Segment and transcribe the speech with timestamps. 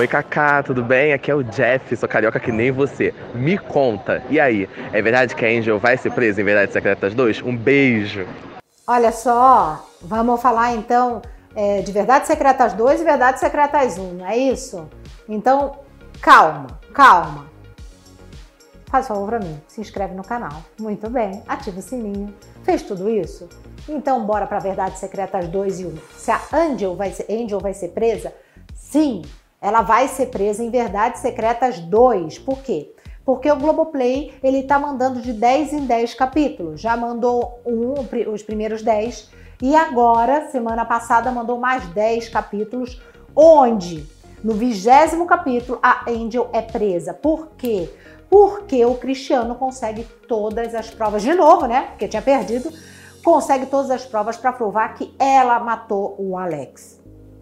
[0.00, 1.12] Oi, Kaká, tudo bem?
[1.12, 3.12] Aqui é o Jeff, sou carioca que nem você.
[3.34, 4.66] Me conta, e aí?
[4.94, 7.42] É verdade que a Angel vai ser presa em Verdades Secretas 2?
[7.42, 8.26] Um beijo.
[8.86, 11.20] Olha só, vamos falar então
[11.54, 14.88] é, de Verdades Secretas 2 e Verdades Secretas 1, não é isso?
[15.28, 15.80] Então,
[16.22, 17.44] calma, calma.
[18.86, 20.62] Faz favor para mim, se inscreve no canal.
[20.80, 22.34] Muito bem, ativa o sininho.
[22.62, 23.50] Fez tudo isso?
[23.86, 25.98] Então bora para Verdades Secretas 2 e 1.
[26.16, 28.32] Se a Angel vai ser, Angel vai ser presa?
[28.74, 29.22] Sim,
[29.60, 32.38] ela vai ser presa em Verdades Secretas 2.
[32.38, 32.92] Por quê?
[33.24, 36.80] Porque o Globoplay, ele tá mandando de 10 em 10 capítulos.
[36.80, 37.94] Já mandou um,
[38.32, 39.30] os primeiros 10
[39.62, 43.00] e agora, semana passada, mandou mais 10 capítulos,
[43.36, 44.06] onde
[44.42, 47.12] no vigésimo capítulo a Angel é presa.
[47.12, 47.90] Por quê?
[48.30, 51.88] porque o Cristiano consegue todas as provas, de novo, né?
[51.90, 52.72] Porque tinha perdido,
[53.24, 56.99] consegue todas as provas para provar que ela matou o Alex,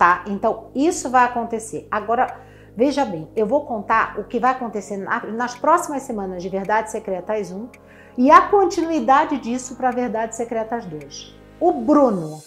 [0.00, 0.24] tá?
[0.26, 1.86] Então isso vai acontecer.
[1.90, 2.40] Agora,
[2.74, 7.52] veja bem, eu vou contar o que vai acontecer nas próximas semanas de Verdades Secretas
[7.52, 7.68] 1
[8.16, 11.36] e a continuidade disso para Verdades Secretas 2.
[11.60, 12.42] O Bruno.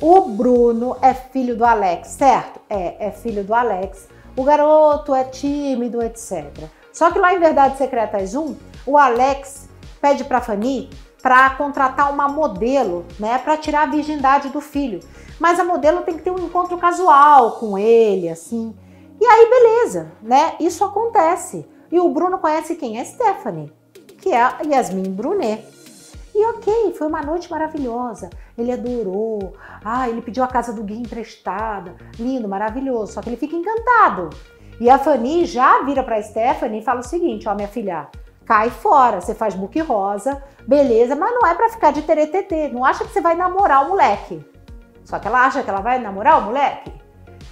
[0.00, 2.60] O Bruno é filho do Alex, certo?
[2.68, 4.08] É, é filho do Alex.
[4.36, 6.64] O garoto é tímido, etc.
[6.92, 9.68] Só que lá em Verdades Secretas 1, o Alex
[10.00, 10.90] pede para Fanny
[11.22, 15.00] para contratar uma modelo, né, para tirar a virgindade do filho.
[15.38, 18.74] Mas a modelo tem que ter um encontro casual com ele, assim.
[19.20, 20.54] E aí, beleza, né?
[20.58, 21.66] Isso acontece.
[21.90, 23.00] E o Bruno conhece quem?
[23.00, 23.72] A Stephanie,
[24.20, 25.64] que é a Yasmin Brunet.
[26.34, 28.30] E ok, foi uma noite maravilhosa.
[28.56, 29.54] Ele adorou.
[29.84, 31.94] Ah, ele pediu a casa do Gui emprestada.
[32.18, 33.12] Lindo, maravilhoso.
[33.12, 34.30] Só que ele fica encantado.
[34.80, 38.08] E a Fanny já vira para Stephanie e fala o seguinte: ó, minha filha,
[38.44, 42.68] cai fora, você faz book rosa, beleza, mas não é para ficar de teretetê.
[42.68, 44.44] Não acha que você vai namorar o moleque.
[45.04, 46.92] Só que ela acha que ela vai namorar o moleque.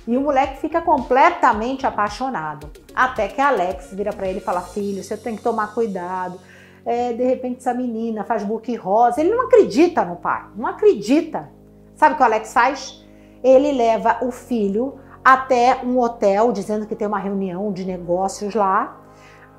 [0.06, 2.70] E o moleque fica completamente apaixonado.
[2.94, 6.40] Até que Alex vira para ele e fala: Filho, você tem que tomar cuidado.
[6.84, 9.20] É, de repente essa menina faz book rosa.
[9.20, 11.50] Ele não acredita no pai, não acredita.
[11.94, 13.06] Sabe o que o Alex faz?
[13.42, 18.98] Ele leva o filho até um hotel dizendo que tem uma reunião de negócios lá.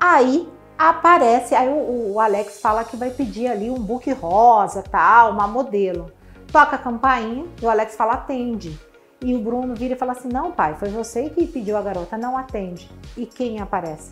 [0.00, 0.48] Aí
[0.78, 5.46] aparece, aí o, o, Alex fala que vai pedir ali um book rosa, tal, uma
[5.46, 6.10] modelo.
[6.50, 8.78] Toca a campainha e o Alex fala atende.
[9.20, 12.18] E o Bruno vira e fala assim: "Não, pai, foi você que pediu a garota,
[12.18, 12.90] não atende".
[13.16, 14.10] E quem aparece?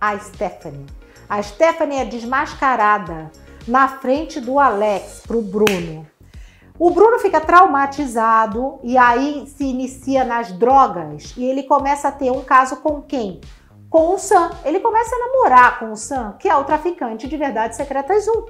[0.00, 0.86] A Stephanie.
[1.28, 3.30] A Stephanie é desmascarada
[3.66, 6.06] na frente do Alex pro Bruno.
[6.78, 12.32] O Bruno fica traumatizado e aí se inicia nas drogas e ele começa a ter
[12.32, 13.40] um caso com quem?
[13.94, 14.50] Com o Sam.
[14.64, 18.46] Ele começa a namorar com o Sam, que é o traficante de Verdades Secretas 1,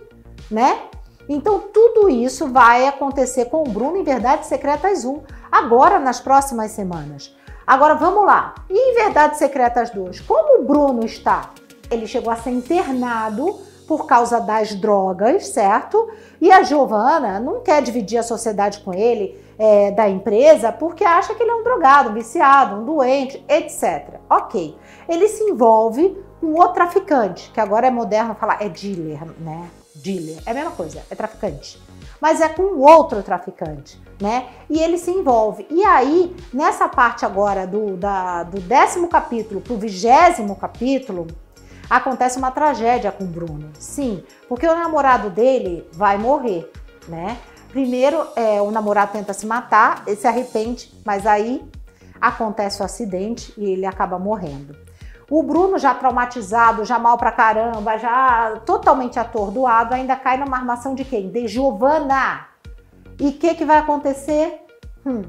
[0.50, 0.84] né?
[1.28, 5.22] Então tudo isso vai acontecer com o Bruno em Verdades Secretas 1,
[5.52, 7.36] agora nas próximas semanas.
[7.66, 8.54] Agora vamos lá.
[8.70, 11.50] E em Verdades Secretas 2, como o Bruno está?
[11.90, 16.08] Ele chegou a ser internado por causa das drogas, certo?
[16.40, 21.34] E a Giovana não quer dividir a sociedade com ele é, da empresa porque acha
[21.34, 24.20] que ele é um drogado, um viciado, um doente, etc.
[24.28, 24.76] Ok.
[25.08, 29.68] Ele se envolve com o traficante, que agora é moderno falar é dealer, né?
[29.94, 30.38] Dealer.
[30.44, 31.80] É a mesma coisa, é traficante.
[32.20, 34.48] Mas é com outro traficante, né?
[34.68, 35.66] E ele se envolve.
[35.70, 41.26] E aí, nessa parte agora do, da, do décimo capítulo para o vigésimo capítulo,
[41.88, 43.70] acontece uma tragédia com o Bruno.
[43.78, 46.70] Sim, porque o namorado dele vai morrer,
[47.08, 47.38] né?
[47.70, 51.62] Primeiro, é, o namorado tenta se matar, ele se arrepende, mas aí
[52.20, 54.76] acontece o acidente e ele acaba morrendo.
[55.30, 60.94] O Bruno, já traumatizado, já mal pra caramba, já totalmente atordoado, ainda cai numa armação
[60.94, 61.30] de quem?
[61.30, 62.46] De Giovanna.
[63.18, 64.60] E o que, que vai acontecer?
[65.04, 65.22] Hum,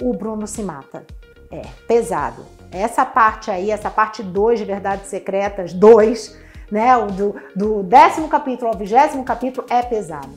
[0.00, 1.06] o Bruno se mata.
[1.50, 2.44] É, pesado.
[2.72, 6.38] Essa parte aí, essa parte 2 de Verdades Secretas, 2,
[6.70, 10.30] né, do, do décimo capítulo ao vigésimo capítulo, é pesado.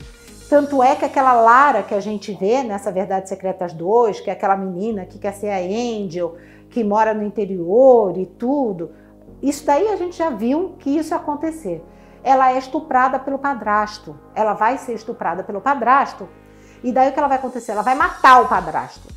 [0.48, 4.34] Tanto é que aquela Lara que a gente vê nessa Verdades Secretas 2, que é
[4.34, 6.36] aquela menina que quer ser a Angel,
[6.70, 8.92] que mora no interior e tudo,
[9.42, 11.82] isso daí a gente já viu que isso ia acontecer.
[12.22, 14.14] Ela é estuprada pelo padrasto.
[14.34, 16.28] Ela vai ser estuprada pelo padrasto.
[16.82, 17.72] E daí o que ela vai acontecer?
[17.72, 19.08] Ela vai matar o padrasto.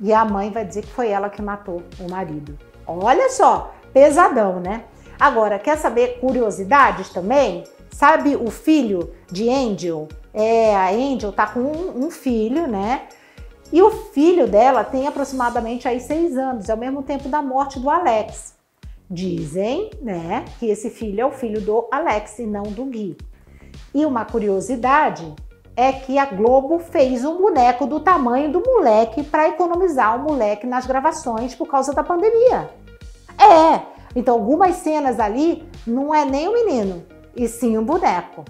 [0.00, 2.58] E a mãe vai dizer que foi ela que matou o marido.
[2.86, 4.84] Olha só, pesadão, né?
[5.18, 7.64] Agora, quer saber curiosidades também?
[7.90, 10.08] Sabe o filho de Angel?
[10.34, 13.08] É, a Angel tá com um, um filho, né?
[13.72, 17.80] E o filho dela tem aproximadamente aí seis anos, é o mesmo tempo da morte
[17.80, 18.54] do Alex.
[19.10, 23.16] Dizem, né, que esse filho é o filho do Alex e não do Gui.
[23.94, 25.34] E uma curiosidade
[25.76, 30.66] é que a Globo fez um boneco do tamanho do moleque para economizar o moleque
[30.66, 32.70] nas gravações por causa da pandemia.
[33.38, 33.82] É,
[34.14, 37.04] então algumas cenas ali não é nem o menino,
[37.36, 38.44] e sim um boneco.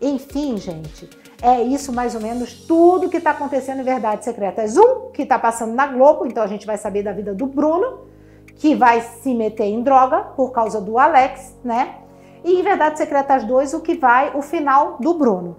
[0.00, 1.08] Enfim, gente,
[1.40, 5.38] é isso mais ou menos tudo que está acontecendo em Verdades Secretas 1, que está
[5.38, 8.08] passando na Globo, então a gente vai saber da vida do Bruno,
[8.56, 11.96] que vai se meter em droga por causa do Alex, né?
[12.42, 15.56] E em Verdades Secretas 2, o que vai, o final do Bruno,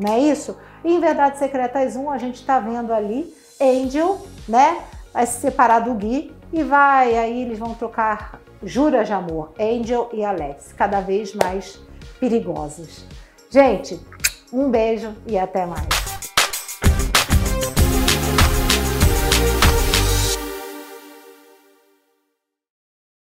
[0.00, 0.56] não é isso?
[0.82, 4.18] E em Verdades Secretas 1, a gente está vendo ali Angel,
[4.48, 4.82] né?
[5.12, 10.08] Vai se separar do Gui e vai, aí eles vão trocar juras de amor, Angel
[10.12, 11.78] e Alex, cada vez mais
[12.18, 13.04] perigosos.
[13.50, 14.00] Gente,
[14.52, 16.09] um beijo e até mais.